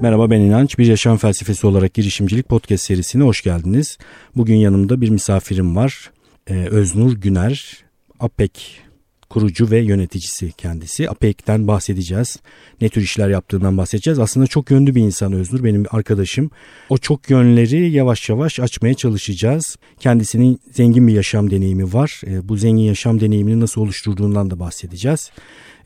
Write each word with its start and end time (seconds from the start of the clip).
Merhaba 0.00 0.30
ben 0.30 0.40
İnanç. 0.40 0.78
Bir 0.78 0.86
Yaşam 0.86 1.16
Felsefesi 1.16 1.66
olarak 1.66 1.94
girişimcilik 1.94 2.48
podcast 2.48 2.84
serisine 2.84 3.22
hoş 3.22 3.42
geldiniz. 3.42 3.98
Bugün 4.36 4.56
yanımda 4.56 5.00
bir 5.00 5.10
misafirim 5.10 5.76
var. 5.76 6.10
Ee, 6.46 6.54
Öznur 6.54 7.12
Güner, 7.12 7.84
APEK 8.20 8.82
kurucu 9.30 9.70
ve 9.70 9.78
yöneticisi 9.78 10.52
kendisi. 10.52 11.10
APEK'ten 11.10 11.68
bahsedeceğiz. 11.68 12.36
Ne 12.80 12.88
tür 12.88 13.02
işler 13.02 13.28
yaptığından 13.28 13.78
bahsedeceğiz. 13.78 14.18
Aslında 14.18 14.46
çok 14.46 14.70
yönlü 14.70 14.94
bir 14.94 15.00
insan 15.00 15.32
Öznur 15.32 15.64
benim 15.64 15.84
arkadaşım. 15.90 16.50
O 16.88 16.98
çok 16.98 17.30
yönleri 17.30 17.90
yavaş 17.90 18.28
yavaş 18.28 18.60
açmaya 18.60 18.94
çalışacağız. 18.94 19.76
Kendisinin 20.00 20.60
zengin 20.72 21.06
bir 21.08 21.12
yaşam 21.12 21.50
deneyimi 21.50 21.92
var. 21.92 22.20
Ee, 22.26 22.48
bu 22.48 22.56
zengin 22.56 22.82
yaşam 22.82 23.20
deneyimini 23.20 23.60
nasıl 23.60 23.80
oluşturduğundan 23.80 24.50
da 24.50 24.60
bahsedeceğiz. 24.60 25.30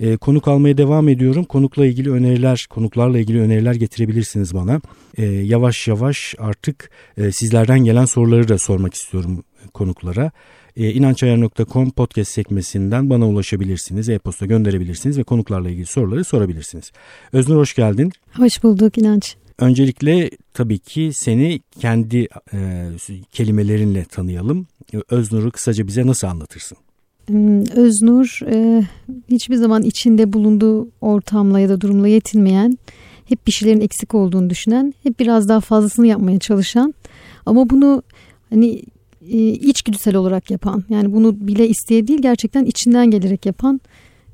E, 0.00 0.16
konuk 0.16 0.48
almaya 0.48 0.78
devam 0.78 1.08
ediyorum. 1.08 1.44
Konukla 1.44 1.86
ilgili 1.86 2.10
öneriler, 2.10 2.66
konuklarla 2.70 3.18
ilgili 3.18 3.40
öneriler 3.40 3.74
getirebilirsiniz 3.74 4.54
bana. 4.54 4.80
E, 5.18 5.24
yavaş 5.24 5.88
yavaş 5.88 6.34
artık 6.38 6.90
e, 7.16 7.32
sizlerden 7.32 7.84
gelen 7.84 8.04
soruları 8.04 8.48
da 8.48 8.58
sormak 8.58 8.94
istiyorum 8.94 9.44
konuklara. 9.74 10.30
E, 10.76 10.92
inançayar.com 10.92 11.90
podcast 11.90 12.30
sekmesinden 12.30 13.10
bana 13.10 13.28
ulaşabilirsiniz. 13.28 14.08
E-posta 14.08 14.46
gönderebilirsiniz 14.46 15.18
ve 15.18 15.22
konuklarla 15.22 15.70
ilgili 15.70 15.86
soruları 15.86 16.24
sorabilirsiniz. 16.24 16.92
Öznur 17.32 17.56
hoş 17.56 17.74
geldin. 17.74 18.12
Hoş 18.36 18.62
bulduk 18.62 18.98
İnanç. 18.98 19.36
Öncelikle 19.58 20.30
tabii 20.54 20.78
ki 20.78 21.10
seni 21.14 21.60
kendi 21.80 22.28
e, 22.52 22.88
kelimelerinle 23.32 24.04
tanıyalım. 24.04 24.66
Öznur'u 25.10 25.50
kısaca 25.50 25.86
bize 25.86 26.06
nasıl 26.06 26.26
anlatırsın? 26.26 26.78
Hmm, 27.26 27.66
Öznur 27.66 28.40
e, 28.46 28.82
hiçbir 29.28 29.56
zaman 29.56 29.82
içinde 29.82 30.32
bulunduğu 30.32 30.88
ortamla 31.00 31.60
ya 31.60 31.68
da 31.68 31.80
durumla 31.80 32.08
yetinmeyen, 32.08 32.78
hep 33.24 33.46
bir 33.46 33.52
şeylerin 33.52 33.80
eksik 33.80 34.14
olduğunu 34.14 34.50
düşünen, 34.50 34.94
hep 35.02 35.20
biraz 35.20 35.48
daha 35.48 35.60
fazlasını 35.60 36.06
yapmaya 36.06 36.38
çalışan 36.38 36.94
ama 37.46 37.70
bunu 37.70 38.02
hani 38.50 38.82
e, 39.30 39.38
içgüdüsel 39.48 40.16
olarak 40.16 40.50
yapan, 40.50 40.84
yani 40.88 41.12
bunu 41.12 41.46
bile 41.46 41.68
isteye 41.68 42.06
değil 42.06 42.22
gerçekten 42.22 42.64
içinden 42.64 43.10
gelerek 43.10 43.46
yapan 43.46 43.80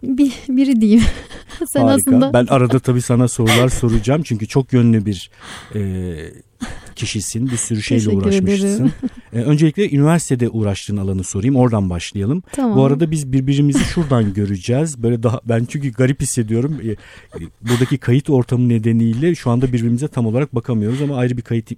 bir, 0.02 0.32
biri 0.48 0.80
diyeyim. 0.80 1.02
Sen 1.72 1.80
Harika. 1.80 1.94
aslında 1.94 2.32
ben 2.32 2.46
arada 2.46 2.78
tabii 2.78 3.02
sana 3.02 3.28
sorular 3.28 3.68
soracağım 3.68 4.22
çünkü 4.22 4.46
çok 4.46 4.72
yönlü 4.72 5.06
bir 5.06 5.30
e, 5.74 5.80
kişisin. 6.96 7.46
Bir 7.46 7.56
sürü 7.56 7.82
şeyle 7.82 8.08
uğraşmışsın. 8.10 8.92
Ee, 9.32 9.38
öncelikle 9.38 9.90
üniversitede 9.90 10.48
uğraştığın 10.48 10.96
alanı 10.96 11.24
sorayım. 11.24 11.56
Oradan 11.56 11.90
başlayalım. 11.90 12.42
Tamam. 12.52 12.78
Bu 12.78 12.84
arada 12.84 13.10
biz 13.10 13.32
birbirimizi 13.32 13.84
şuradan 13.84 14.34
göreceğiz. 14.34 15.02
Böyle 15.02 15.22
daha 15.22 15.40
ben 15.44 15.64
çünkü 15.64 15.92
garip 15.92 16.20
hissediyorum. 16.20 16.80
Ee, 16.84 16.96
buradaki 17.62 17.98
kayıt 17.98 18.30
ortamı 18.30 18.68
nedeniyle 18.68 19.34
şu 19.34 19.50
anda 19.50 19.66
birbirimize 19.66 20.08
tam 20.08 20.26
olarak 20.26 20.54
bakamıyoruz 20.54 21.02
ama 21.02 21.16
ayrı 21.16 21.36
bir 21.36 21.42
kayıt 21.42 21.70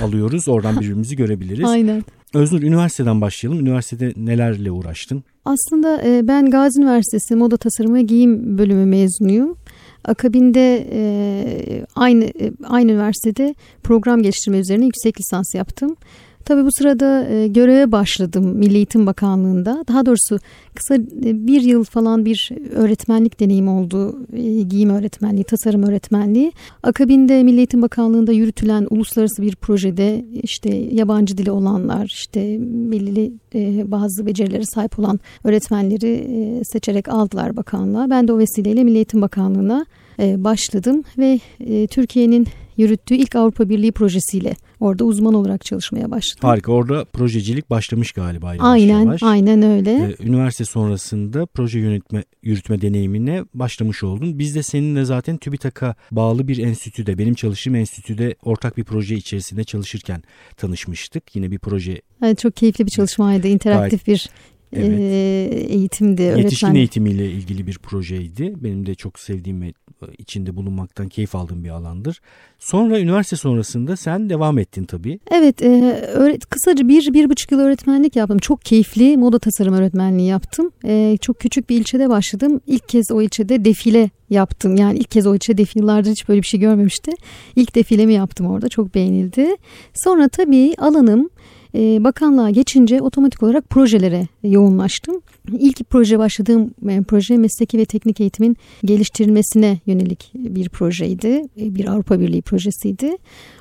alıyoruz. 0.00 0.48
Oradan 0.48 0.80
birbirimizi 0.80 1.16
görebiliriz. 1.16 1.64
Aynen. 1.64 2.04
Öznur 2.34 2.62
üniversiteden 2.62 3.20
başlayalım. 3.20 3.60
Üniversitede 3.60 4.12
nelerle 4.16 4.70
uğraştın? 4.70 5.24
Aslında 5.44 6.02
e, 6.04 6.28
ben 6.28 6.50
Gazi 6.50 6.80
Üniversitesi 6.80 7.36
Moda 7.36 7.56
Tasarımı 7.56 7.94
ve 7.94 8.02
Giyim 8.02 8.58
bölümü 8.58 8.86
mezunuyum. 8.86 9.56
Akabinde 10.04 10.88
e, 10.92 11.86
aynı 11.94 12.24
e, 12.24 12.52
aynı 12.64 12.92
üniversitede 12.92 13.54
program 13.82 14.22
geliştirme 14.22 14.58
üzerine 14.58 14.84
yüksek 14.84 15.20
lisans 15.20 15.54
yaptım. 15.54 15.96
Tabii 16.46 16.64
bu 16.64 16.72
sırada 16.72 17.28
e, 17.28 17.48
göreve 17.48 17.92
başladım 17.92 18.44
Milli 18.56 18.76
Eğitim 18.76 19.06
Bakanlığı'nda. 19.06 19.84
Daha 19.88 20.06
doğrusu 20.06 20.38
kısa 20.74 20.94
e, 20.94 21.46
bir 21.46 21.60
yıl 21.60 21.84
falan 21.84 22.24
bir 22.24 22.50
öğretmenlik 22.70 23.40
deneyim 23.40 23.68
oldu. 23.68 24.26
E, 24.32 24.62
giyim 24.62 24.90
öğretmenliği, 24.90 25.44
tasarım 25.44 25.82
öğretmenliği. 25.82 26.52
Akabinde 26.82 27.42
Milli 27.42 27.56
Eğitim 27.56 27.82
Bakanlığı'nda 27.82 28.32
yürütülen 28.32 28.86
uluslararası 28.90 29.42
bir 29.42 29.56
projede 29.56 30.24
işte 30.42 30.74
yabancı 30.74 31.38
dili 31.38 31.50
olanlar, 31.50 32.04
işte 32.04 32.58
belirli 32.60 33.32
e, 33.54 33.90
bazı 33.90 34.26
becerilere 34.26 34.64
sahip 34.64 34.98
olan 34.98 35.20
öğretmenleri 35.44 36.12
e, 36.12 36.64
seçerek 36.64 37.08
aldılar 37.08 37.56
bakanlığa. 37.56 38.10
Ben 38.10 38.28
de 38.28 38.32
o 38.32 38.38
vesileyle 38.38 38.84
Milli 38.84 38.96
Eğitim 38.96 39.22
Bakanlığı'na 39.22 39.86
başladım 40.18 41.02
ve 41.18 41.40
e, 41.60 41.86
Türkiye'nin 41.86 42.46
yürüttüğü 42.76 43.14
ilk 43.14 43.36
Avrupa 43.36 43.68
Birliği 43.68 43.92
projesiyle 43.92 44.56
orada 44.80 45.04
uzman 45.04 45.34
olarak 45.34 45.64
çalışmaya 45.64 46.10
başladım. 46.10 46.48
Harika 46.48 46.72
orada 46.72 47.04
projecilik 47.04 47.70
başlamış 47.70 48.12
galiba 48.12 48.54
yavaş 48.54 48.66
aynen, 48.66 49.00
yavaş. 49.00 49.22
Aynen 49.22 49.62
öyle. 49.62 50.16
Üniversite 50.20 50.64
sonrasında 50.64 51.46
proje 51.46 51.78
yönetme 51.78 52.24
yürütme 52.42 52.80
deneyimine 52.80 53.44
başlamış 53.54 54.02
oldun. 54.02 54.38
Biz 54.38 54.54
de 54.54 54.62
seninle 54.62 55.04
zaten 55.04 55.36
TÜBİTAK'a 55.36 55.94
bağlı 56.10 56.48
bir 56.48 56.58
enstitüde 56.58 57.18
benim 57.18 57.34
çalıştığım 57.34 57.74
enstitüde 57.74 58.34
ortak 58.42 58.76
bir 58.76 58.84
proje 58.84 59.14
içerisinde 59.14 59.64
çalışırken 59.64 60.22
tanışmıştık. 60.56 61.36
Yine 61.36 61.50
bir 61.50 61.58
proje. 61.58 62.00
Evet, 62.22 62.38
çok 62.38 62.56
keyifli 62.56 62.86
bir 62.86 62.90
çalışmaydı. 62.90 63.48
interaktif 63.48 64.06
bir 64.06 64.30
evet. 64.72 65.70
eğitimdi. 65.70 66.22
Yetişkin 66.22 66.66
öğretmen. 66.66 66.74
eğitimiyle 66.74 67.30
ilgili 67.30 67.66
bir 67.66 67.78
projeydi. 67.78 68.54
Benim 68.56 68.86
de 68.86 68.94
çok 68.94 69.18
sevdiğim 69.18 69.62
ve 69.62 69.72
içinde 70.18 70.56
bulunmaktan 70.56 71.08
keyif 71.08 71.34
aldığım 71.34 71.64
bir 71.64 71.70
alandır. 71.70 72.20
Sonra 72.58 73.00
üniversite 73.00 73.36
sonrasında 73.36 73.96
sen 73.96 74.30
devam 74.30 74.58
ettin 74.58 74.84
tabii. 74.84 75.20
Evet, 75.30 75.62
e, 75.62 75.92
öğret 75.92 76.46
kısaca 76.46 76.88
bir, 76.88 77.12
bir 77.12 77.30
buçuk 77.30 77.52
yıl 77.52 77.60
öğretmenlik 77.60 78.16
yaptım. 78.16 78.38
Çok 78.38 78.62
keyifli 78.62 79.16
moda 79.16 79.38
tasarım 79.38 79.74
öğretmenliği 79.74 80.28
yaptım. 80.28 80.70
E, 80.84 81.16
çok 81.20 81.40
küçük 81.40 81.70
bir 81.70 81.76
ilçede 81.76 82.08
başladım. 82.08 82.60
İlk 82.66 82.88
kez 82.88 83.10
o 83.10 83.22
ilçede 83.22 83.64
defile 83.64 84.10
yaptım. 84.30 84.76
Yani 84.76 84.98
ilk 84.98 85.10
kez 85.10 85.26
o 85.26 85.34
ilçe 85.34 85.58
defilelerde 85.58 86.10
hiç 86.10 86.28
böyle 86.28 86.42
bir 86.42 86.46
şey 86.46 86.60
görmemişti. 86.60 87.12
İlk 87.56 87.74
defilemi 87.74 88.14
yaptım 88.14 88.46
orada. 88.46 88.68
Çok 88.68 88.94
beğenildi. 88.94 89.56
Sonra 89.94 90.28
tabii 90.28 90.74
alanım 90.78 91.30
e, 91.74 92.04
bakanlığa 92.04 92.50
geçince 92.50 93.02
otomatik 93.02 93.42
olarak 93.42 93.70
projelere 93.70 94.28
yoğunlaştım. 94.42 95.20
İlk 95.58 95.90
proje 95.90 96.18
başladığım 96.18 96.70
e, 96.88 97.02
proje 97.02 97.36
mesleki 97.36 97.78
ve 97.78 97.84
teknik 97.84 98.20
eğitimin 98.20 98.56
geliştirilmesine 98.84 99.78
yönelik 99.86 100.30
bir 100.34 100.68
projeydi. 100.68 101.28
E, 101.60 101.74
bir 101.74 101.86
Avrupa 101.86 102.20
Birliği 102.20 102.42
projesiydi. 102.42 103.16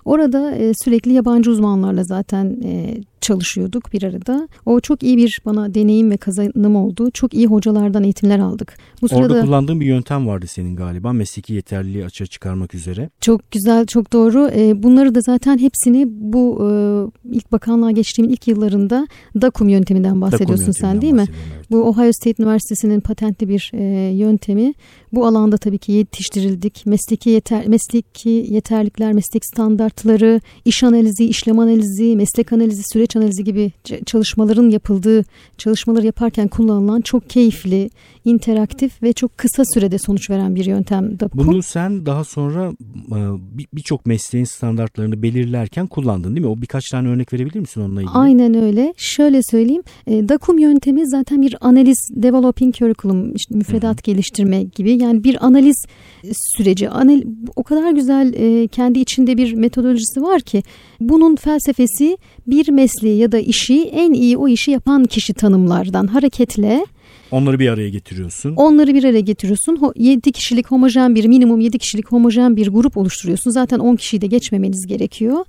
Orada 0.05 0.55
e, 0.55 0.73
sürekli 0.83 1.13
yabancı 1.13 1.51
uzmanlarla 1.51 2.03
zaten 2.03 2.57
çalışıyorduk 3.25 3.93
bir 3.93 4.03
arada. 4.03 4.47
O 4.65 4.79
çok 4.79 5.03
iyi 5.03 5.17
bir 5.17 5.41
bana 5.45 5.73
deneyim 5.73 6.11
ve 6.11 6.17
kazanım 6.17 6.75
oldu. 6.75 7.11
Çok 7.11 7.33
iyi 7.33 7.47
hocalardan 7.47 8.03
eğitimler 8.03 8.39
aldık. 8.39 8.77
Bu 9.01 9.09
sırada, 9.09 9.23
Orada 9.23 9.41
kullandığın 9.41 9.79
bir 9.79 9.85
yöntem 9.85 10.27
vardı 10.27 10.47
senin 10.47 10.75
galiba 10.75 11.13
mesleki 11.13 11.53
yeterliliği 11.53 12.05
açığa 12.05 12.27
çıkarmak 12.27 12.75
üzere. 12.75 13.09
Çok 13.21 13.51
güzel, 13.51 13.85
çok 13.85 14.13
doğru. 14.13 14.49
E, 14.55 14.83
bunları 14.83 15.15
da 15.15 15.21
zaten 15.21 15.57
hepsini 15.57 16.05
bu 16.09 16.57
e, 16.61 16.67
ilk 17.37 17.51
bakanlığa 17.51 17.91
geçtiğim 17.91 18.31
ilk 18.31 18.47
yıllarında 18.47 19.07
DAKUM 19.41 19.69
yönteminden 19.69 20.21
bahsediyorsun 20.21 20.67
DAKUM 20.67 20.73
sen 20.73 21.01
değil 21.01 21.13
mi? 21.13 21.25
Evet. 21.29 21.71
Bu 21.71 21.83
Ohio 21.83 22.11
State 22.11 22.43
Üniversitesi'nin 22.43 22.99
patentli 22.99 23.49
bir 23.49 23.71
e, 23.73 23.83
yöntemi. 24.15 24.73
Bu 25.13 25.25
alanda 25.25 25.57
tabii 25.57 25.77
ki 25.77 25.91
yetiştirildik. 25.91 26.85
Mesleki 26.85 27.29
yeter 27.29 27.67
mesleki 27.67 28.29
yeterlikler, 28.29 29.13
meslek 29.13 29.45
standartları, 29.45 30.41
iş 30.65 30.83
analizi, 30.83 31.25
işlem 31.25 31.59
analizi, 31.59 32.15
meslek 32.15 32.53
analizi, 32.53 32.81
süreç 32.93 33.14
analizi 33.15 33.43
gibi 33.43 33.71
çalışmaların 34.05 34.69
yapıldığı, 34.69 35.23
çalışmaları 35.57 36.05
yaparken 36.05 36.47
kullanılan 36.47 37.01
çok 37.01 37.29
keyifli, 37.29 37.89
interaktif 38.25 39.03
ve 39.03 39.13
çok 39.13 39.37
kısa 39.37 39.63
sürede 39.73 39.97
sonuç 39.97 40.29
veren 40.29 40.55
bir 40.55 40.65
yöntem 40.65 41.19
DAPCO. 41.19 41.37
Bunu 41.37 41.63
sen 41.63 42.05
daha 42.05 42.23
sonra 42.23 42.71
e, 43.11 43.19
birçok 43.73 44.05
mesleğin 44.05 44.45
standartlarını 44.45 45.23
belirlerken 45.23 45.87
kullandın 45.87 46.35
değil 46.35 46.45
mi? 46.45 46.51
O 46.51 46.61
birkaç 46.61 46.89
tane 46.89 47.07
örnek 47.07 47.33
verebilir 47.33 47.59
misin 47.59 47.81
onunla 47.81 48.01
ilgili? 48.01 48.13
Aynen 48.17 48.53
öyle. 48.53 48.93
Şöyle 48.97 49.41
söyleyeyim. 49.43 49.83
E, 50.07 50.29
DACUM 50.29 50.59
yöntemi 50.59 51.09
zaten 51.09 51.41
bir 51.41 51.55
analiz, 51.61 52.09
developing 52.15 52.75
curriculum, 52.75 53.35
işte 53.35 53.55
müfredat 53.55 53.97
Hı-hı. 53.97 54.03
geliştirme 54.03 54.63
gibi. 54.63 55.03
Yani 55.03 55.23
bir 55.23 55.45
analiz 55.45 55.85
süreci. 56.57 56.89
Anal 56.89 57.21
o 57.55 57.63
kadar 57.63 57.91
güzel 57.91 58.33
e, 58.33 58.67
kendi 58.67 58.99
içinde 58.99 59.37
bir 59.37 59.53
metodolojisi 59.53 60.21
var 60.21 60.41
ki 60.41 60.63
bunun 60.99 61.35
felsefesi 61.35 62.17
bir 62.47 62.69
mesleği 62.69 63.17
ya 63.17 63.31
da 63.31 63.39
işi 63.39 63.81
en 63.83 64.13
iyi 64.13 64.37
o 64.37 64.47
işi 64.47 64.71
yapan 64.71 65.03
kişi 65.03 65.33
tanımlardan 65.33 66.07
hareketle 66.07 66.85
Onları 67.31 67.59
bir 67.59 67.69
araya 67.69 67.89
getiriyorsun. 67.89 68.55
Onları 68.55 68.93
bir 68.93 69.03
araya 69.03 69.19
getiriyorsun. 69.19 69.93
7 69.95 70.31
kişilik 70.31 70.71
homojen 70.71 71.15
bir 71.15 71.25
minimum 71.25 71.59
7 71.59 71.79
kişilik 71.79 72.11
homojen 72.11 72.55
bir 72.55 72.67
grup 72.67 72.97
oluşturuyorsun. 72.97 73.51
Zaten 73.51 73.79
10 73.79 73.95
kişiyi 73.95 74.21
de 74.21 74.27
geçmemeniz 74.27 74.87
gerekiyor. 74.87 75.45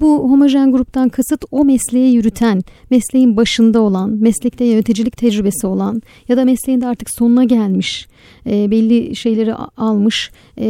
Bu 0.00 0.30
homojen 0.30 0.72
gruptan 0.72 1.08
kasıt 1.08 1.44
o 1.50 1.64
mesleği 1.64 2.14
yürüten, 2.14 2.62
mesleğin 2.90 3.36
başında 3.36 3.80
olan, 3.80 4.10
meslekte 4.10 4.64
yöneticilik 4.64 5.16
tecrübesi 5.16 5.66
olan 5.66 6.02
ya 6.28 6.36
da 6.36 6.44
mesleğinde 6.44 6.86
artık 6.86 7.10
sonuna 7.10 7.44
gelmiş, 7.44 8.08
e, 8.46 8.70
belli 8.70 9.16
şeyleri 9.16 9.54
almış 9.76 10.30
e, 10.58 10.66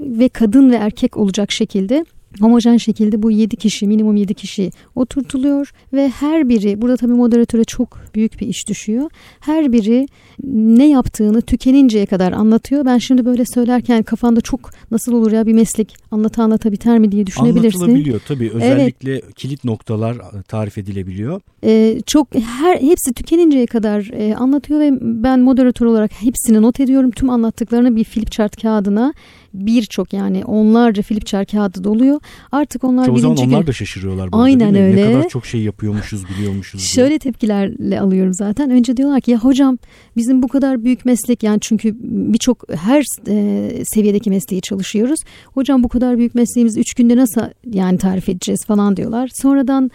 ve 0.00 0.28
kadın 0.28 0.70
ve 0.70 0.76
erkek 0.76 1.16
olacak 1.16 1.52
şekilde 1.52 2.04
homojen 2.40 2.76
şekilde 2.76 3.22
bu 3.22 3.30
7 3.30 3.56
kişi 3.56 3.86
minimum 3.86 4.16
7 4.16 4.34
kişi 4.34 4.70
oturtuluyor 4.94 5.72
ve 5.92 6.08
her 6.08 6.48
biri 6.48 6.82
burada 6.82 6.96
tabii 6.96 7.12
moderatöre 7.12 7.64
çok 7.64 8.00
büyük 8.14 8.40
bir 8.40 8.46
iş 8.46 8.68
düşüyor. 8.68 9.10
Her 9.40 9.72
biri 9.72 10.06
ne 10.52 10.88
yaptığını 10.88 11.42
tükeninceye 11.42 12.06
kadar 12.06 12.32
anlatıyor. 12.32 12.84
Ben 12.84 12.98
şimdi 12.98 13.24
böyle 13.24 13.44
söylerken 13.54 14.02
kafanda 14.02 14.40
çok 14.40 14.70
nasıl 14.90 15.12
olur 15.12 15.32
ya 15.32 15.46
bir 15.46 15.52
meslek 15.52 15.96
anlata 16.10 16.42
anlata 16.42 16.72
biter 16.72 16.98
mi 16.98 17.12
diye 17.12 17.26
düşünebilirsin. 17.26 17.80
Anlatılabiliyor 17.80 18.20
tabii 18.28 18.50
özellikle 18.50 19.12
evet. 19.12 19.34
kilit 19.34 19.64
noktalar 19.64 20.16
tarif 20.48 20.78
edilebiliyor. 20.78 21.40
Ee, 21.64 22.00
çok 22.06 22.34
her 22.34 22.80
hepsi 22.80 23.12
tükeninceye 23.12 23.66
kadar 23.66 24.10
e, 24.12 24.34
anlatıyor 24.34 24.80
ve 24.80 24.98
ben 25.00 25.40
moderatör 25.40 25.86
olarak 25.86 26.22
hepsini 26.22 26.62
not 26.62 26.80
ediyorum. 26.80 27.10
Tüm 27.10 27.30
anlattıklarını 27.30 27.96
bir 27.96 28.04
flip 28.04 28.32
chart 28.32 28.62
kağıdına 28.62 29.14
birçok 29.54 30.12
yani 30.12 30.44
onlarca 30.44 31.02
flip 31.02 31.26
chart 31.26 31.52
kağıdı 31.52 31.84
doluyor. 31.84 32.17
Artık 32.52 32.84
onlar 32.84 33.06
Çoğu 33.06 33.16
birinci 33.16 33.22
zaman 33.22 33.48
onlar 33.48 33.60
gün... 33.60 33.66
da 33.66 33.72
şaşırıyorlar. 33.72 34.28
Aynen 34.32 34.74
değil 34.74 34.84
mi? 34.84 34.90
öyle. 34.90 35.08
Ne 35.08 35.12
kadar 35.12 35.28
çok 35.28 35.46
şey 35.46 35.60
yapıyormuşuz 35.60 36.28
biliyormuşuz. 36.28 36.82
Şöyle 36.82 37.08
diye. 37.08 37.18
tepkilerle 37.18 38.00
alıyorum 38.00 38.34
zaten. 38.34 38.70
Önce 38.70 38.96
diyorlar 38.96 39.20
ki 39.20 39.30
ya 39.30 39.38
hocam 39.38 39.78
bizim 40.16 40.42
bu 40.42 40.48
kadar 40.48 40.84
büyük 40.84 41.04
meslek 41.04 41.42
yani 41.42 41.58
çünkü 41.60 41.96
birçok 42.02 42.64
her 42.74 43.04
e, 43.28 43.70
seviyedeki 43.84 44.30
mesleği 44.30 44.62
çalışıyoruz. 44.62 45.20
Hocam 45.54 45.82
bu 45.82 45.88
kadar 45.88 46.18
büyük 46.18 46.34
mesleğimizi 46.34 46.80
üç 46.80 46.94
günde 46.94 47.16
nasıl 47.16 47.40
yani 47.64 47.98
tarif 47.98 48.28
edeceğiz 48.28 48.64
falan 48.66 48.96
diyorlar. 48.96 49.30
Sonradan 49.34 49.90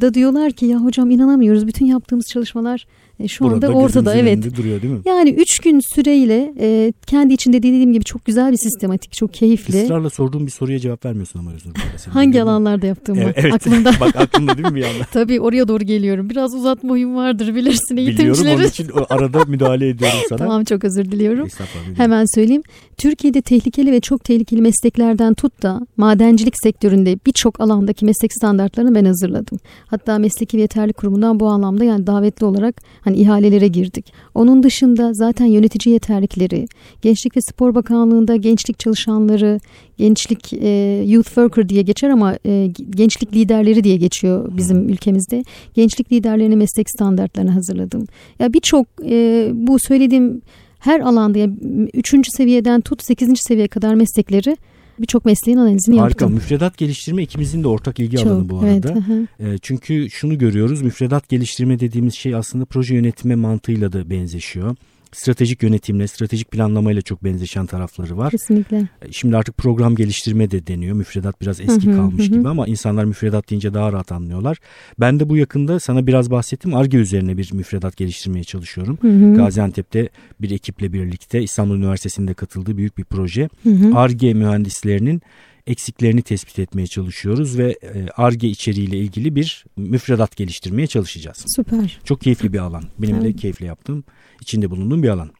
da 0.00 0.14
diyorlar 0.14 0.52
ki 0.52 0.66
ya 0.66 0.78
hocam 0.78 1.10
inanamıyoruz 1.10 1.66
bütün 1.66 1.86
yaptığımız 1.86 2.26
çalışmalar 2.32 2.86
e, 3.20 3.28
şu 3.28 3.44
Burada 3.44 3.66
anda 3.66 3.78
ortada 3.78 4.14
evet. 4.14 4.56
duruyor 4.56 4.82
değil 4.82 4.94
mi? 4.94 5.00
Yani 5.04 5.30
üç 5.30 5.58
gün 5.58 5.80
süreyle 5.94 6.54
e, 6.60 6.92
kendi 7.06 7.34
içinde 7.34 7.58
dediğim 7.58 7.92
gibi 7.92 8.04
çok 8.04 8.24
güzel 8.24 8.52
bir 8.52 8.56
sistematik, 8.56 9.12
çok 9.12 9.34
keyifli. 9.34 9.82
Israrla 9.82 10.10
sorduğum 10.10 10.46
bir 10.46 10.50
soruya 10.50 10.78
cevap 10.78 11.04
vermiyorsun 11.04 11.38
ama 11.38 11.50
Özür 11.52 12.10
Hangi 12.10 12.42
alanlarda 12.42 12.86
yaptığımı 12.86 13.20
evet, 13.20 13.34
evet. 13.38 13.54
aklımda. 13.54 13.92
Bak 14.00 14.16
aklımda 14.16 14.58
değil 14.58 14.68
mi 14.68 14.74
bir 14.74 14.84
anda? 14.84 15.04
Tabii 15.12 15.40
oraya 15.40 15.68
doğru 15.68 15.84
geliyorum. 15.84 16.30
Biraz 16.30 16.54
uzatma 16.54 16.90
huyum 16.90 17.16
vardır 17.16 17.54
bilirsin 17.54 17.96
eğitimcilerin. 17.96 18.34
Biliyorum 18.34 18.60
onun 18.60 18.68
için 18.68 18.90
arada 19.08 19.44
müdahale 19.44 19.88
ediyorum 19.88 20.18
sana. 20.28 20.38
tamam 20.38 20.64
çok 20.64 20.84
özür 20.84 21.04
diliyorum. 21.04 21.48
Hemen 21.96 22.24
söyleyeyim. 22.34 22.62
Türkiye'de 22.96 23.42
tehlikeli 23.42 23.92
ve 23.92 24.00
çok 24.00 24.24
tehlikeli 24.24 24.60
mesleklerden 24.60 25.34
tut 25.34 25.62
da 25.62 25.86
madencilik 25.96 26.54
sektöründe 26.62 27.18
birçok 27.26 27.60
alandaki 27.60 28.04
meslek 28.04 28.32
standartlarını 28.32 28.94
ben 28.94 29.04
hazırladım. 29.04 29.58
Hatta 29.86 30.18
Mesleki 30.18 30.56
ve 30.56 30.60
Yeterlik 30.60 30.96
Kurumu'ndan 30.96 31.40
bu 31.40 31.48
anlamda 31.48 31.84
yani 31.84 32.06
davetli 32.06 32.46
olarak 32.46 32.76
hani 33.04 33.16
ihalelere 33.16 33.68
girdik. 33.68 34.12
Onun 34.34 34.62
dışında 34.62 35.12
zaten 35.12 35.46
yönetici 35.46 35.92
yeterlikleri, 35.92 36.66
Gençlik 37.02 37.36
ve 37.36 37.40
Spor 37.40 37.74
Bakanlığı'nda 37.74 38.36
gençlik 38.36 38.78
çalışanları, 38.78 39.60
gençlik 39.98 40.52
e, 40.52 40.68
youth 41.06 41.26
worker 41.26 41.68
diye 41.68 41.82
geçer 41.82 42.08
ama 42.08 42.38
e, 42.46 42.70
gençlik 42.90 43.34
liderleri 43.34 43.84
diye 43.84 43.96
geçiyor 43.96 44.56
bizim 44.56 44.88
ülkemizde. 44.88 45.44
Gençlik 45.74 46.12
liderlerine 46.12 46.56
meslek 46.56 46.90
standartlarını 46.90 47.50
hazırladım. 47.50 48.06
Ya 48.38 48.52
birçok 48.52 48.86
e, 49.04 49.48
bu 49.52 49.78
söylediğim 49.78 50.42
her 50.78 51.00
alanda 51.00 51.38
yani 51.38 51.54
3. 51.94 52.14
seviyeden 52.36 52.80
tut 52.80 53.02
8. 53.02 53.40
seviyeye 53.40 53.68
kadar 53.68 53.94
meslekleri 53.94 54.56
birçok 54.98 55.24
mesleğin 55.24 55.58
analizini 55.58 56.00
Harika. 56.00 56.24
yaptım. 56.24 56.34
Müfredat 56.34 56.76
geliştirme 56.76 57.22
ikimizin 57.22 57.62
de 57.62 57.68
ortak 57.68 58.00
ilgi 58.00 58.16
Çok, 58.16 58.26
alanı 58.26 58.48
bu 58.48 58.58
arada. 58.58 58.94
Evet, 59.40 59.54
e, 59.54 59.58
çünkü 59.62 60.10
şunu 60.10 60.38
görüyoruz. 60.38 60.82
Müfredat 60.82 61.28
geliştirme 61.28 61.80
dediğimiz 61.80 62.14
şey 62.14 62.34
aslında 62.34 62.64
proje 62.64 62.94
yönetme 62.94 63.34
mantığıyla 63.34 63.92
da 63.92 64.10
benzeşiyor 64.10 64.76
stratejik 65.14 65.62
yönetimle, 65.62 66.06
stratejik 66.06 66.50
planlamayla 66.50 67.02
çok 67.02 67.24
benzeşen 67.24 67.66
tarafları 67.66 68.18
var. 68.18 68.30
Kesinlikle. 68.30 68.88
Şimdi 69.10 69.36
artık 69.36 69.56
program 69.56 69.96
geliştirme 69.96 70.50
de 70.50 70.66
deniyor. 70.66 70.96
Müfredat 70.96 71.40
biraz 71.40 71.60
eski 71.60 71.86
kalmış 71.86 72.30
gibi 72.30 72.48
ama 72.48 72.66
insanlar 72.66 73.04
müfredat 73.04 73.50
deyince 73.50 73.74
daha 73.74 73.92
rahat 73.92 74.12
anlıyorlar. 74.12 74.58
Ben 75.00 75.20
de 75.20 75.28
bu 75.28 75.36
yakında 75.36 75.80
sana 75.80 76.06
biraz 76.06 76.30
bahsettim. 76.30 76.74
ARGE 76.74 76.98
üzerine 76.98 77.36
bir 77.36 77.52
müfredat 77.52 77.96
geliştirmeye 77.96 78.44
çalışıyorum. 78.44 78.98
Gaziantep'te 79.36 80.08
bir 80.40 80.50
ekiple 80.50 80.92
birlikte 80.92 81.42
İstanbul 81.42 81.76
Üniversitesi'nde 81.76 82.34
katıldığı 82.34 82.76
büyük 82.76 82.98
bir 82.98 83.04
proje. 83.04 83.48
ARGE 83.94 84.34
mühendislerinin 84.34 85.22
eksiklerini 85.66 86.22
tespit 86.22 86.58
etmeye 86.58 86.86
çalışıyoruz 86.86 87.58
ve 87.58 87.78
ARGE 88.16 88.48
içeriğiyle 88.48 88.98
ilgili 88.98 89.36
bir 89.36 89.64
müfredat 89.76 90.36
geliştirmeye 90.36 90.86
çalışacağız. 90.86 91.44
Süper. 91.56 92.00
Çok 92.04 92.20
keyifli 92.20 92.52
bir 92.52 92.58
alan. 92.58 92.84
Benim 92.98 93.16
evet. 93.16 93.24
de 93.24 93.32
keyifle 93.32 93.66
yaptığım, 93.66 94.04
içinde 94.40 94.70
bulunduğum 94.70 95.02
bir 95.02 95.08
alan. 95.08 95.30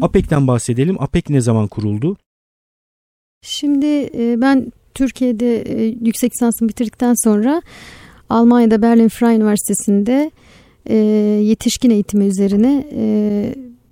APEK'ten 0.00 0.46
bahsedelim. 0.46 1.02
APEK 1.02 1.30
ne 1.30 1.40
zaman 1.40 1.68
kuruldu? 1.68 2.16
Şimdi 3.42 3.86
ben 4.40 4.72
Türkiye'de 4.94 5.64
yüksek 6.04 6.32
lisansımı 6.32 6.68
bitirdikten 6.68 7.14
sonra 7.24 7.62
Almanya'da 8.28 8.82
Berlin 8.82 9.08
Freie 9.08 9.36
Üniversitesi'nde 9.36 10.30
yetişkin 11.42 11.90
eğitimi 11.90 12.24
üzerine 12.24 12.84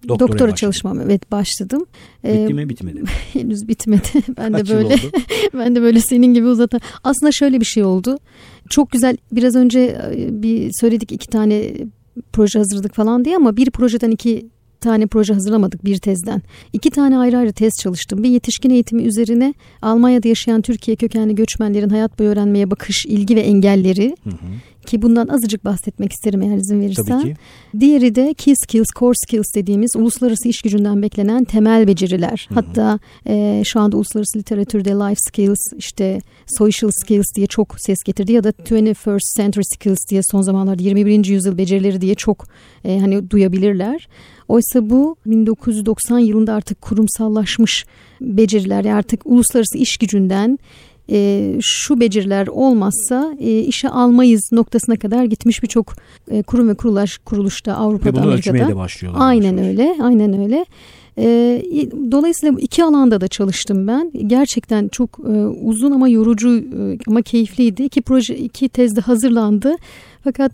Doktora 0.08 0.28
doktora 0.28 0.54
çalışmam 0.54 1.00
evet 1.00 1.32
başladım. 1.32 1.86
Bitti 2.24 2.54
mi 2.54 2.68
bitmedi 2.68 3.02
mi? 3.02 3.08
henüz 3.32 3.68
bitmedi. 3.68 4.08
Ben 4.38 4.52
Kaç 4.52 4.68
de 4.68 4.74
böyle 4.74 4.96
ben 5.54 5.76
de 5.76 5.82
böyle 5.82 6.00
senin 6.00 6.34
gibi 6.34 6.46
uzatan. 6.46 6.80
Aslında 7.04 7.32
şöyle 7.32 7.60
bir 7.60 7.64
şey 7.64 7.84
oldu. 7.84 8.18
Çok 8.70 8.90
güzel 8.90 9.16
biraz 9.32 9.56
önce 9.56 10.00
bir 10.30 10.70
söyledik 10.80 11.12
iki 11.12 11.26
tane 11.26 11.72
proje 12.32 12.58
hazırladık 12.58 12.94
falan 12.94 13.24
diye 13.24 13.36
ama 13.36 13.56
bir 13.56 13.70
projeden 13.70 14.10
iki 14.10 14.46
tane 14.80 15.06
proje 15.06 15.34
hazırlamadık 15.34 15.84
bir 15.84 15.98
tezden. 15.98 16.42
İki 16.72 16.90
tane 16.90 17.18
ayrı 17.18 17.38
ayrı 17.38 17.52
tez 17.52 17.72
çalıştım. 17.82 18.22
Bir 18.22 18.28
yetişkin 18.28 18.70
eğitimi 18.70 19.02
üzerine 19.02 19.54
Almanya'da 19.82 20.28
yaşayan 20.28 20.62
Türkiye 20.62 20.96
kökenli 20.96 21.34
göçmenlerin 21.34 21.88
hayat 21.88 22.18
boyu 22.18 22.28
öğrenmeye 22.28 22.70
bakış, 22.70 23.06
ilgi 23.06 23.36
ve 23.36 23.40
engelleri. 23.40 24.16
Hı 24.24 24.30
hı. 24.30 24.34
Ki 24.86 25.02
bundan 25.02 25.28
azıcık 25.28 25.64
bahsetmek 25.64 26.12
isterim 26.12 26.42
eğer 26.42 26.56
izin 26.56 26.80
verirsen. 26.80 27.04
Tabii 27.20 27.34
ki. 27.34 27.36
Diğeri 27.80 28.14
de 28.14 28.34
key 28.34 28.54
skills, 28.56 28.86
core 28.98 29.14
skills 29.26 29.54
dediğimiz 29.54 29.96
uluslararası 29.96 30.48
iş 30.48 30.62
gücünden 30.62 31.02
beklenen 31.02 31.44
temel 31.44 31.86
beceriler. 31.86 32.48
Hı 32.48 32.54
hı. 32.54 32.60
Hatta 32.60 32.98
e, 33.26 33.62
şu 33.64 33.80
anda 33.80 33.96
uluslararası 33.96 34.38
literatürde 34.38 34.90
life 34.90 35.20
skills, 35.28 35.58
işte 35.78 36.20
social 36.46 36.90
skills 37.02 37.26
diye 37.36 37.46
çok 37.46 37.80
ses 37.80 37.98
getirdi 38.04 38.32
ya 38.32 38.44
da 38.44 38.50
21st 38.50 39.36
century 39.36 39.64
skills 39.64 39.98
diye 40.10 40.20
son 40.30 40.42
zamanlarda 40.42 40.82
21. 40.82 41.24
yüzyıl 41.24 41.58
becerileri 41.58 42.00
diye 42.00 42.14
çok 42.14 42.46
e, 42.84 42.98
hani 42.98 43.30
duyabilirler. 43.30 44.08
Oysa 44.48 44.90
bu 44.90 45.16
1990 45.26 46.18
yılında 46.18 46.54
artık 46.54 46.80
kurumsallaşmış 46.80 47.86
beceriler 48.20 48.84
artık 48.84 49.20
uluslararası 49.24 49.78
iş 49.78 49.96
gücünden 49.96 50.58
e, 51.10 51.52
şu 51.60 52.00
beceriler 52.00 52.46
olmazsa 52.46 53.34
e, 53.40 53.58
işe 53.60 53.88
almayız 53.88 54.48
noktasına 54.52 54.96
kadar 54.96 55.24
gitmiş 55.24 55.62
birçok 55.62 55.94
e, 56.30 56.42
kurum 56.42 56.68
ve 56.68 56.74
kuruluş 56.74 57.18
kuruluşta 57.18 57.74
Avrupa'da 57.74 58.08
ve 58.08 58.12
bunu 58.12 58.22
Amerika'da. 58.22 58.54
ölçmeye 58.54 58.68
de 58.68 58.76
başlıyorlar. 58.76 59.20
Aynen 59.22 59.58
öyle, 59.58 59.96
aynen 60.02 60.42
öyle. 60.42 60.66
E, 61.18 61.26
dolayısıyla 62.10 62.54
iki 62.58 62.84
alanda 62.84 63.20
da 63.20 63.28
çalıştım 63.28 63.86
ben. 63.86 64.12
Gerçekten 64.26 64.88
çok 64.88 65.18
e, 65.28 65.32
uzun 65.46 65.92
ama 65.92 66.08
yorucu 66.08 66.58
e, 66.58 66.98
ama 67.08 67.22
keyifliydi. 67.22 67.82
İki 67.82 68.02
proje, 68.02 68.36
iki 68.36 68.68
tezde 68.68 69.00
hazırlandı. 69.00 69.76
Fakat 70.24 70.52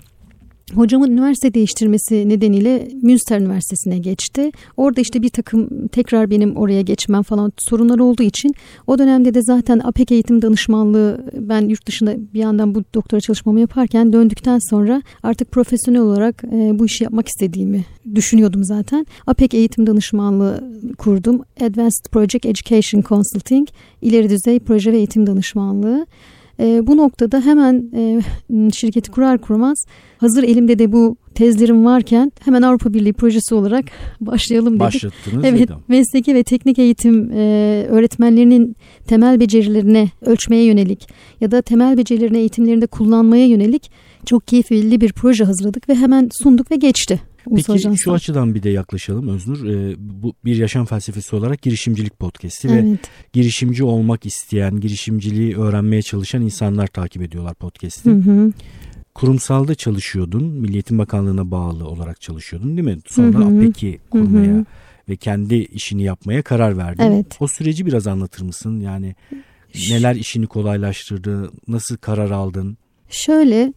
Hocamın 0.75 1.11
üniversite 1.11 1.55
değiştirmesi 1.55 2.29
nedeniyle 2.29 2.88
Münster 3.02 3.41
Üniversitesi'ne 3.41 3.99
geçti. 3.99 4.50
Orada 4.76 5.00
işte 5.00 5.23
bir 5.23 5.29
takım 5.29 5.88
tekrar 5.88 6.31
benim 6.31 6.57
oraya 6.57 6.83
geçmem 6.83 7.23
falan 7.23 7.52
sorunlar 7.59 7.99
olduğu 7.99 8.23
için 8.23 8.55
o 8.87 8.99
dönemde 8.99 9.35
de 9.35 9.43
zaten 9.43 9.79
APEK 9.85 10.12
eğitim 10.12 10.43
danışmanlığı 10.43 11.26
ben 11.35 11.69
yurt 11.69 11.87
dışında 11.87 12.17
bir 12.35 12.41
yandan 12.41 12.75
bu 12.75 12.85
doktora 12.95 13.21
çalışmamı 13.21 13.61
yaparken 13.61 14.12
döndükten 14.12 14.59
sonra 14.71 15.02
artık 15.23 15.50
profesyonel 15.50 16.00
olarak 16.00 16.45
e, 16.45 16.79
bu 16.79 16.87
işi 16.87 17.05
yapmak 17.05 17.29
istediğimi 17.29 17.85
düşünüyordum 18.14 18.64
zaten. 18.64 19.07
APEK 19.26 19.55
eğitim 19.55 19.87
danışmanlığı 19.87 20.64
kurdum. 20.99 21.43
Advanced 21.61 22.11
Project 22.12 22.47
Education 22.47 23.02
Consulting, 23.02 23.69
ileri 24.02 24.31
düzey 24.31 24.61
proje 24.61 24.93
ve 24.93 24.97
eğitim 24.97 25.26
danışmanlığı. 25.26 26.07
E, 26.61 26.87
bu 26.87 26.97
noktada 26.97 27.41
hemen 27.41 27.85
e, 27.95 28.21
şirketi 28.73 29.11
kurar 29.11 29.39
kurmaz 29.39 29.87
hazır 30.19 30.43
elimde 30.43 30.79
de 30.79 30.93
bu 30.93 31.17
tezlerim 31.35 31.85
varken 31.85 32.33
hemen 32.45 32.63
Avrupa 32.63 32.95
Birliği 32.95 33.13
projesi 33.13 33.55
olarak 33.55 33.85
başlayalım 34.21 34.73
dedik. 34.73 34.81
Başlattınız. 34.81 35.45
Evet, 35.45 35.71
mesleki 35.89 36.35
ve 36.35 36.43
teknik 36.43 36.79
eğitim 36.79 37.31
e, 37.33 37.37
öğretmenlerinin 37.89 38.77
temel 39.07 39.41
becerilerine 39.41 40.09
ölçmeye 40.21 40.65
yönelik 40.65 41.09
ya 41.41 41.51
da 41.51 41.63
temel 41.63 41.99
becerilerini 41.99 42.39
eğitimlerinde 42.39 42.87
kullanmaya 42.87 43.47
yönelik 43.47 43.91
çok 44.27 44.49
keyifli 44.49 45.01
bir 45.01 45.13
proje 45.13 45.45
hazırladık 45.45 45.89
ve 45.89 45.95
hemen 45.95 46.29
sunduk 46.33 46.71
ve 46.71 46.77
geçti. 46.77 47.21
Peki 47.57 47.97
şu 47.97 48.13
açıdan 48.13 48.55
bir 48.55 48.63
de 48.63 48.71
yaklaşalım 48.71 49.29
Öznur. 49.29 49.65
Ee, 49.65 49.95
bu 49.99 50.35
bir 50.45 50.57
yaşam 50.57 50.87
felsefesi 50.87 51.37
olarak 51.37 51.63
girişimcilik 51.63 52.19
podcast'i 52.19 52.69
evet. 52.69 52.85
ve 52.85 52.97
girişimci 53.33 53.85
olmak 53.85 54.27
isteyen, 54.27 54.81
girişimciliği 54.81 55.57
öğrenmeye 55.57 56.03
çalışan 56.03 56.43
insanlar 56.43 56.87
takip 56.87 57.23
ediyorlar 57.23 57.55
podcast'i. 57.55 58.11
Hı 58.11 58.15
hı. 58.15 58.53
Kurumsalda 59.15 59.75
çalışıyordun, 59.75 60.45
Milliyetin 60.45 60.99
Bakanlığı'na 60.99 61.51
bağlı 61.51 61.89
olarak 61.89 62.21
çalışıyordun 62.21 62.77
değil 62.77 62.89
mi? 62.89 62.99
Sonra 63.07 63.39
hı 63.39 63.45
hı. 63.45 63.59
APEK'i 63.59 63.99
kurmaya 64.11 64.53
hı 64.53 64.59
hı. 64.59 64.65
ve 65.09 65.17
kendi 65.17 65.55
işini 65.55 66.03
yapmaya 66.03 66.43
karar 66.43 66.77
verdin. 66.77 67.03
Evet. 67.03 67.27
O 67.41 67.47
süreci 67.47 67.87
biraz 67.87 68.07
anlatır 68.07 68.43
mısın? 68.43 68.81
Yani 68.81 69.15
Neler 69.91 70.15
işini 70.15 70.47
kolaylaştırdı? 70.47 71.51
Nasıl 71.69 71.97
karar 71.97 72.31
aldın? 72.31 72.77
Şöyle 73.09 73.73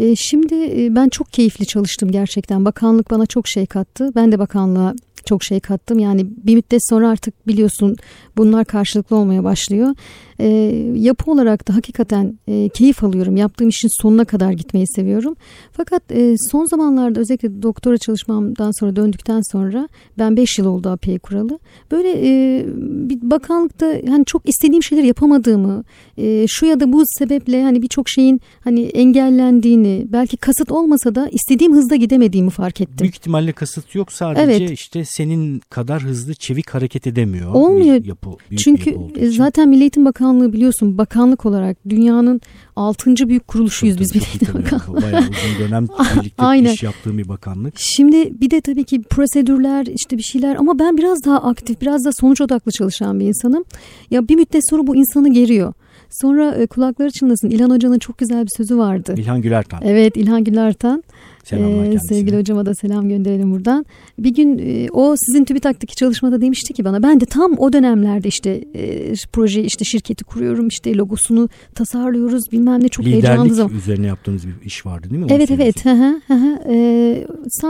e, 0.00 0.16
şimdi 0.16 0.54
e, 0.54 0.94
ben 0.94 1.08
çok 1.08 1.32
keyifli 1.32 1.66
çalıştım 1.66 2.10
gerçekten. 2.10 2.64
Bakanlık 2.64 3.10
bana 3.10 3.26
çok 3.26 3.48
şey 3.48 3.66
kattı. 3.66 4.12
Ben 4.16 4.32
de 4.32 4.38
bakanlığa 4.38 4.94
çok 5.24 5.44
şey 5.44 5.60
kattım. 5.60 5.98
Yani 5.98 6.26
bir 6.44 6.54
müddet 6.54 6.88
sonra 6.88 7.08
artık 7.08 7.46
biliyorsun 7.46 7.96
bunlar 8.36 8.64
karşılıklı 8.64 9.16
olmaya 9.16 9.44
başlıyor. 9.44 9.94
E, 10.40 10.48
yapı 10.94 11.30
olarak 11.30 11.68
da 11.68 11.76
hakikaten 11.76 12.38
e, 12.48 12.68
keyif 12.68 13.04
alıyorum. 13.04 13.36
Yaptığım 13.36 13.68
işin 13.68 13.88
sonuna 14.02 14.24
kadar 14.24 14.52
gitmeyi 14.52 14.86
seviyorum. 14.86 15.36
Fakat 15.72 16.02
e, 16.12 16.36
son 16.50 16.64
zamanlarda 16.64 17.20
özellikle 17.20 17.62
doktora 17.62 17.98
çalışmamdan 17.98 18.70
sonra 18.80 18.96
döndükten 18.96 19.40
sonra 19.52 19.88
ben 20.18 20.36
5 20.36 20.58
yıl 20.58 20.66
oldu 20.66 20.88
AP'yi 20.88 21.18
kuralı. 21.18 21.58
Böyle 21.90 22.08
e, 22.08 22.64
bir 23.08 23.18
bakanlıkta 23.22 23.86
hani 24.08 24.24
çok 24.24 24.48
istediğim 24.48 24.82
şeyleri 24.82 25.06
yapamadığımı, 25.06 25.84
e, 26.16 26.46
şu 26.48 26.66
ya 26.66 26.80
da 26.80 26.92
bu 26.92 27.02
sebeple 27.06 27.62
hani 27.62 27.82
birçok 27.82 28.08
şeyin 28.08 28.40
hani 28.64 28.80
engellendiğini, 28.80 30.06
belki 30.08 30.36
kasıt 30.36 30.72
olmasa 30.72 31.14
da 31.14 31.28
istediğim 31.32 31.74
hızda 31.74 31.96
gidemediğimi 31.96 32.50
fark 32.50 32.80
ettim. 32.80 32.98
Büyük 32.98 33.14
ihtimalle 33.14 33.52
kasıt 33.52 33.94
yok 33.94 34.12
sadece 34.12 34.42
evet. 34.42 34.70
işte 34.70 35.04
senin 35.04 35.60
kadar 35.70 36.02
hızlı 36.02 36.34
çevik 36.34 36.70
hareket 36.70 37.06
edemiyor. 37.06 37.54
Olmuyor. 37.54 38.04
Yapı, 38.04 38.30
Çünkü 38.56 38.90
yapı 38.90 39.32
zaten 39.32 39.68
Milli 39.68 39.80
Eğitim 39.80 40.04
Bakanlığı 40.04 40.29
biliyorsun 40.52 40.98
bakanlık 40.98 41.46
olarak 41.46 41.76
dünyanın 41.88 42.40
6. 42.76 43.28
büyük 43.28 43.48
kuruluşuyuz 43.48 43.96
tabii, 43.96 44.04
biz 44.04 44.14
Milli 44.14 44.54
Bakanlığı. 44.54 45.02
Bayağı 45.02 45.20
uzun 45.20 45.64
dönem 45.64 45.86
birlikte 46.16 46.42
Aynen. 46.42 46.72
iş 46.72 46.82
yaptığım 46.82 47.18
bir 47.18 47.28
bakanlık. 47.28 47.74
Şimdi 47.76 48.40
bir 48.40 48.50
de 48.50 48.60
tabii 48.60 48.84
ki 48.84 49.02
prosedürler 49.02 49.86
işte 49.86 50.18
bir 50.18 50.22
şeyler 50.22 50.56
ama 50.56 50.78
ben 50.78 50.96
biraz 50.96 51.24
daha 51.24 51.38
aktif 51.38 51.80
biraz 51.80 52.04
da 52.04 52.10
sonuç 52.20 52.40
odaklı 52.40 52.72
çalışan 52.72 53.20
bir 53.20 53.26
insanım. 53.26 53.64
Ya 54.10 54.28
bir 54.28 54.36
müddet 54.36 54.70
sonra 54.70 54.86
bu 54.86 54.96
insanı 54.96 55.32
geriyor. 55.32 55.72
Sonra 56.10 56.54
e, 56.54 56.66
kulakları 56.66 57.10
çınlasın. 57.10 57.50
İlhan 57.50 57.70
Hoca'nın 57.70 57.98
çok 57.98 58.18
güzel 58.18 58.42
bir 58.42 58.50
sözü 58.56 58.78
vardı. 58.78 59.14
İlhan 59.16 59.42
Gülertan. 59.42 59.80
Evet 59.84 60.16
İlhan 60.16 60.44
Gülertan. 60.44 61.02
Selamlar 61.44 61.84
ee, 61.84 61.98
Sevgili 61.98 62.38
hocama 62.38 62.66
da 62.66 62.74
selam 62.74 63.08
gönderelim 63.08 63.52
buradan. 63.52 63.86
Bir 64.18 64.34
gün 64.34 64.58
e, 64.58 64.88
o 64.92 65.14
sizin 65.16 65.44
TÜBİTAK'taki 65.44 65.96
çalışmada 65.96 66.40
demişti 66.40 66.72
ki 66.72 66.84
bana 66.84 67.02
ben 67.02 67.20
de 67.20 67.24
tam 67.24 67.54
o 67.58 67.72
dönemlerde 67.72 68.28
işte 68.28 68.64
e, 68.74 69.12
proje 69.32 69.62
işte 69.62 69.84
şirketi 69.84 70.24
kuruyorum 70.24 70.68
işte 70.68 70.94
logosunu 70.94 71.48
tasarlıyoruz 71.74 72.52
bilmem 72.52 72.84
ne 72.84 72.88
çok 72.88 73.06
Liderlik 73.06 73.24
heyecanlı 73.24 73.54
zaman. 73.54 73.76
üzerine 73.76 74.06
yaptığınız 74.06 74.46
bir 74.46 74.66
iş 74.66 74.86
vardı 74.86 75.10
değil 75.10 75.22
mi? 75.22 75.26
Evet 75.30 75.50
evet. 75.50 75.84
Hı 75.84 75.90
hı, 75.90 76.20
hı. 76.28 76.58
Ee, 76.68 77.26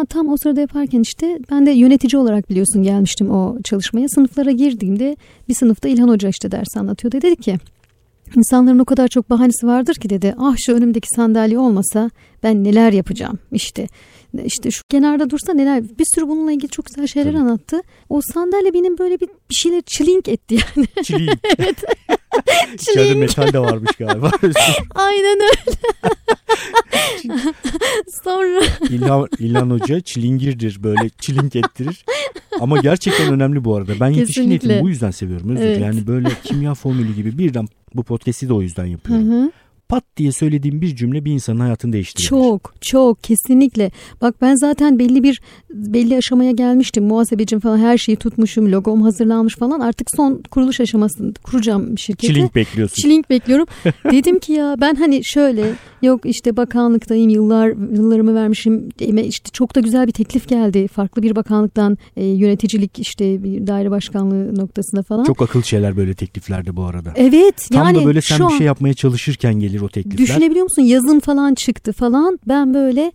tam 0.09 0.29
o 0.29 0.37
sırada 0.37 0.61
yaparken 0.61 1.01
işte 1.01 1.39
ben 1.51 1.67
de 1.67 1.71
yönetici 1.71 2.21
olarak 2.21 2.51
biliyorsun 2.51 2.83
gelmiştim 2.83 3.31
o 3.31 3.59
çalışmaya. 3.65 4.09
Sınıflara 4.09 4.51
girdiğimde 4.51 5.17
bir 5.49 5.55
sınıfta 5.55 5.89
İlhan 5.89 6.09
Hoca 6.09 6.29
işte 6.29 6.53
ders 6.53 6.77
anlatıyordu. 6.77 7.23
Dedi 7.23 7.37
ki 7.37 7.57
İnsanların 8.37 8.79
o 8.79 8.85
kadar 8.85 9.09
çok 9.09 9.31
bahanesi 9.31 9.67
vardır 9.67 9.95
ki 9.95 10.11
dedi. 10.11 10.35
Ah 10.39 10.57
şu 10.59 10.75
önümdeki 10.75 11.09
sandalye 11.17 11.59
olmasa 11.59 12.11
ben 12.43 12.65
neler 12.65 12.93
yapacağım 12.93 13.39
işte. 13.53 13.89
İşte 14.45 14.71
şu 14.71 14.83
kenarda 14.91 15.31
dursa 15.31 15.53
neler 15.53 15.83
bir 15.99 16.05
sürü 16.15 16.29
bununla 16.29 16.53
ilgili 16.53 16.71
çok 16.71 16.87
güzel 16.87 17.07
şeyler 17.07 17.33
Tabii. 17.33 17.43
anlattı. 17.43 17.81
O 18.09 18.21
sandalye 18.21 18.75
benim 18.75 18.99
böyle 18.99 19.21
bir, 19.21 19.29
bir 19.51 19.55
şeyler 19.55 19.83
çilink 19.87 20.29
etti 20.29 20.55
yani. 20.55 20.87
Çilink. 21.05 21.39
evet. 21.59 21.77
İçeride 22.75 23.15
metal 23.15 23.53
de 23.53 23.59
varmış 23.59 23.91
galiba. 23.99 24.31
Aynen 24.95 25.39
öyle. 25.41 25.81
Sonra 28.25 28.61
İlhan, 28.91 29.29
İlhan 29.39 29.71
Hoca 29.71 30.01
çilingirdir 30.01 30.83
böyle 30.83 31.09
çilink 31.09 31.57
ettirir. 31.57 32.05
Ama 32.61 32.79
gerçekten 32.79 33.33
önemli 33.33 33.65
bu 33.65 33.77
arada. 33.77 33.93
Ben 34.01 34.09
yetişkin 34.09 34.51
eğitimi 34.51 34.83
bu 34.83 34.89
yüzden 34.89 35.11
seviyorum. 35.11 35.51
Özür 35.51 35.65
evet. 35.65 35.81
Yani 35.81 36.07
böyle 36.07 36.29
kimya 36.45 36.75
formülü 36.75 37.15
gibi 37.15 37.39
birden 37.39 37.67
bu 37.95 38.03
podcast'i 38.03 38.49
de 38.49 38.53
o 38.53 38.63
yüzden 38.63 38.87
yapıyorum. 38.87 39.31
Hı 39.31 39.43
hı 39.45 39.51
pat 39.91 40.05
diye 40.17 40.33
söylediğim 40.33 40.81
bir 40.81 40.97
cümle 40.97 41.25
bir 41.25 41.33
insanın 41.33 41.61
hayatını 41.61 41.93
değiştirebilir. 41.93 42.29
Çok 42.29 42.75
çok 42.81 43.25
kesinlikle. 43.25 43.91
Bak 44.21 44.35
ben 44.43 44.55
zaten 44.55 44.99
belli 44.99 45.23
bir 45.23 45.41
belli 45.71 46.17
aşamaya 46.17 46.51
gelmiştim. 46.51 47.05
Muhasebecim 47.05 47.61
falan 47.61 47.79
her 47.79 47.99
şeyi 47.99 48.17
tutmuşum. 48.17 48.73
Logom 48.73 49.03
hazırlanmış 49.03 49.57
falan. 49.57 49.81
Artık 49.81 50.09
son 50.17 50.43
kuruluş 50.51 50.81
aşamasında 50.81 51.41
kuracağım 51.43 51.99
şirketi. 51.99 52.35
Çilink 52.35 52.55
bekliyorsun. 52.55 53.03
Çilink 53.03 53.31
bekliyorum. 53.31 53.67
Dedim 54.13 54.39
ki 54.39 54.53
ya 54.53 54.77
ben 54.81 54.95
hani 54.95 55.25
şöyle 55.25 55.75
yok 56.03 56.21
işte 56.25 56.57
bakanlıktayım 56.57 57.29
yıllar 57.29 57.69
yıllarımı 57.69 58.35
vermişim. 58.35 58.89
işte 59.25 59.51
çok 59.53 59.75
da 59.75 59.81
güzel 59.81 60.07
bir 60.07 60.13
teklif 60.13 60.49
geldi. 60.49 60.89
Farklı 60.89 61.23
bir 61.23 61.37
bakanlıktan 61.37 61.99
e, 62.17 62.25
yöneticilik 62.25 62.99
işte 62.99 63.43
bir 63.45 63.67
daire 63.67 63.91
başkanlığı 63.91 64.57
noktasında 64.57 65.03
falan. 65.03 65.25
Çok 65.25 65.43
akıl 65.43 65.63
şeyler 65.63 65.97
böyle 65.97 66.15
tekliflerde 66.15 66.77
bu 66.77 66.85
arada. 66.85 67.13
Evet. 67.17 67.69
Tam 67.73 67.87
yani 67.87 68.01
da 68.01 68.07
böyle 68.07 68.21
sen 68.21 68.49
bir 68.49 68.55
şey 68.55 68.67
yapmaya 68.67 68.95
çalışırken 68.95 69.55
gelir 69.55 69.81
o 69.81 69.89
teklifler. 69.89 70.19
Düşünebiliyor 70.19 70.63
musun? 70.63 70.83
Yazım 70.83 71.21
falan 71.21 71.55
çıktı 71.55 71.93
falan. 71.93 72.39
Ben 72.49 72.75
böyle 72.75 73.13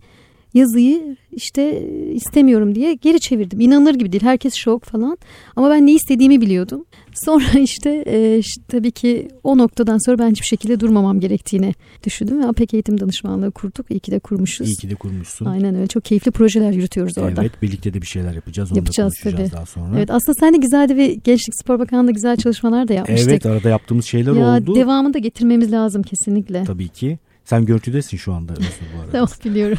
yazıyı 0.56 1.16
işte 1.32 1.88
istemiyorum 2.12 2.74
diye 2.74 2.94
geri 2.94 3.20
çevirdim. 3.20 3.60
İnanılır 3.60 3.94
gibi 3.94 4.12
değil. 4.12 4.22
Herkes 4.22 4.54
şok 4.54 4.84
falan. 4.84 5.18
Ama 5.56 5.70
ben 5.70 5.86
ne 5.86 5.92
istediğimi 5.92 6.40
biliyordum. 6.40 6.84
Sonra 7.24 7.58
işte, 7.58 8.04
e, 8.06 8.38
işte 8.38 8.62
tabii 8.68 8.90
ki 8.90 9.28
o 9.44 9.58
noktadan 9.58 9.98
sonra 9.98 10.18
ben 10.18 10.30
hiçbir 10.30 10.46
şekilde 10.46 10.80
durmamam 10.80 11.20
gerektiğini 11.20 11.74
düşündüm 12.04 12.42
ve 12.42 12.46
APEK 12.46 12.74
Eğitim 12.74 13.00
Danışmanlığı 13.00 13.50
kurduk. 13.50 13.86
İyi 13.90 14.00
ki 14.00 14.12
de 14.12 14.18
kurmuşuz. 14.18 14.68
İyi 14.68 14.76
ki 14.76 14.90
de 14.90 14.94
kurmuşsun. 14.94 15.46
Aynen 15.46 15.74
öyle. 15.74 15.86
Çok 15.86 16.04
keyifli 16.04 16.30
projeler 16.30 16.72
yürütüyoruz 16.72 17.18
orada. 17.18 17.40
Evet 17.40 17.62
birlikte 17.62 17.94
de 17.94 18.02
bir 18.02 18.06
şeyler 18.06 18.34
yapacağız. 18.34 18.72
Onu 18.72 18.78
yapacağız 18.78 19.14
da 19.24 19.30
tabii. 19.30 19.52
daha 19.52 19.66
sonra. 19.66 19.96
Evet 19.96 20.10
aslında 20.10 20.34
sen 20.40 20.54
de 20.54 20.56
güzel 20.56 20.96
bir 20.96 21.10
Gençlik 21.24 21.54
Spor 21.54 21.78
Bakanlığı'nda 21.78 22.10
güzel 22.10 22.36
çalışmalar 22.36 22.88
da 22.88 22.92
yapmıştık. 22.92 23.30
Evet 23.30 23.46
arada 23.46 23.68
yaptığımız 23.68 24.04
şeyler 24.04 24.32
ya, 24.32 24.46
oldu. 24.46 24.74
Devamını 24.74 25.14
da 25.14 25.18
getirmemiz 25.18 25.72
lazım 25.72 26.02
kesinlikle. 26.02 26.64
Tabii 26.64 26.88
ki. 26.88 27.18
Sen 27.46 27.66
görüntüdesin 27.66 28.16
şu 28.16 28.32
anda 28.32 28.52
Özgür 28.52 28.86
bu 28.96 29.00
arada. 29.00 29.12
tamam 29.12 29.28
biliyorum. 29.44 29.78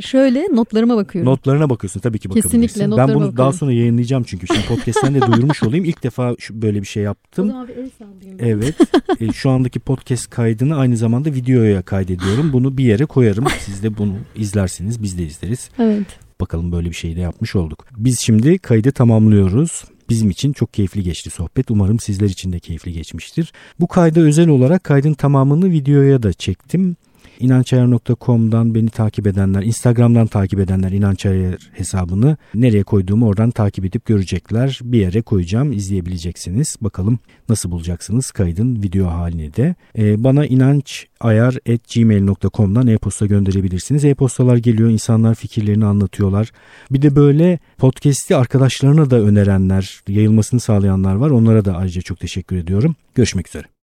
Şöyle 0.00 0.46
notlarıma 0.52 0.96
bakıyorum. 0.96 1.32
Notlarına 1.32 1.70
bakıyorsun 1.70 2.00
tabii 2.00 2.18
ki 2.18 2.28
bakabilirsin. 2.28 2.48
Kesinlikle 2.48 2.90
notlarıma 2.90 3.08
Ben 3.08 3.14
bunu 3.14 3.24
bakıyorum. 3.24 3.36
daha 3.38 3.52
sonra 3.52 3.72
yayınlayacağım 3.72 4.22
çünkü. 4.22 4.46
Şimdi 4.46 4.66
podcast'ten 4.66 5.14
de 5.14 5.20
duyurmuş 5.20 5.62
olayım. 5.62 5.84
İlk 5.84 6.02
defa 6.02 6.34
şu, 6.38 6.62
böyle 6.62 6.80
bir 6.82 6.86
şey 6.86 7.02
yaptım. 7.02 7.44
O 7.48 7.52
zaman 7.52 7.68
bir 7.68 8.44
el 8.44 8.48
Evet. 8.48 8.76
e, 9.20 9.32
şu 9.32 9.50
andaki 9.50 9.80
podcast 9.80 10.30
kaydını 10.30 10.76
aynı 10.76 10.96
zamanda 10.96 11.34
videoya 11.34 11.82
kaydediyorum. 11.82 12.52
Bunu 12.52 12.78
bir 12.78 12.84
yere 12.84 13.04
koyarım. 13.06 13.44
Siz 13.60 13.82
de 13.82 13.98
bunu 13.98 14.14
izlersiniz. 14.36 15.02
Biz 15.02 15.18
de 15.18 15.22
izleriz. 15.22 15.70
Evet. 15.78 16.06
Bakalım 16.40 16.72
böyle 16.72 16.88
bir 16.88 16.94
şey 16.94 17.16
de 17.16 17.20
yapmış 17.20 17.56
olduk. 17.56 17.86
Biz 17.96 18.20
şimdi 18.20 18.58
kaydı 18.58 18.92
tamamlıyoruz. 18.92 19.84
Bizim 20.10 20.30
için 20.30 20.52
çok 20.52 20.74
keyifli 20.74 21.02
geçti 21.02 21.30
sohbet. 21.30 21.70
Umarım 21.70 22.00
sizler 22.00 22.26
için 22.26 22.52
de 22.52 22.58
keyifli 22.60 22.92
geçmiştir. 22.92 23.52
Bu 23.80 23.86
kayda 23.86 24.20
özel 24.20 24.48
olarak 24.48 24.84
kaydın 24.84 25.14
tamamını 25.14 25.70
videoya 25.70 26.22
da 26.22 26.32
çektim 26.32 26.96
inançayar.com'dan 27.40 28.74
beni 28.74 28.90
takip 28.90 29.26
edenler, 29.26 29.62
Instagram'dan 29.62 30.26
takip 30.26 30.60
edenler 30.60 30.90
inançayar 30.90 31.70
hesabını 31.72 32.36
nereye 32.54 32.82
koyduğumu 32.82 33.26
oradan 33.26 33.50
takip 33.50 33.84
edip 33.84 34.04
görecekler. 34.04 34.80
Bir 34.82 34.98
yere 34.98 35.22
koyacağım, 35.22 35.72
izleyebileceksiniz. 35.72 36.76
Bakalım 36.80 37.18
nasıl 37.48 37.70
bulacaksınız 37.70 38.30
kaydın 38.30 38.82
video 38.82 39.06
halini 39.06 39.56
de. 39.56 39.74
Ee, 39.98 40.24
bana 40.24 40.46
inançayar.gmail.com'dan 40.46 42.86
e-posta 42.86 43.26
gönderebilirsiniz. 43.26 44.04
E-postalar 44.04 44.56
geliyor, 44.56 44.90
insanlar 44.90 45.34
fikirlerini 45.34 45.84
anlatıyorlar. 45.84 46.50
Bir 46.90 47.02
de 47.02 47.16
böyle 47.16 47.58
podcast'i 47.78 48.36
arkadaşlarına 48.36 49.10
da 49.10 49.20
önerenler, 49.20 50.00
yayılmasını 50.08 50.60
sağlayanlar 50.60 51.14
var. 51.14 51.30
Onlara 51.30 51.64
da 51.64 51.76
ayrıca 51.76 52.02
çok 52.02 52.20
teşekkür 52.20 52.56
ediyorum. 52.56 52.96
Görüşmek 53.14 53.48
üzere. 53.48 53.70